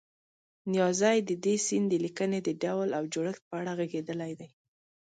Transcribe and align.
نیازی 0.71 1.17
د 1.29 1.31
دې 1.43 1.55
سیند 1.65 1.87
د 1.91 1.93
لیکنې 2.05 2.39
د 2.43 2.49
ډول 2.63 2.89
او 2.97 3.03
جوړښت 3.13 3.43
په 3.49 3.53
اړه 3.59 3.71
غږېدلی 3.79 4.31
دی. 4.39 4.49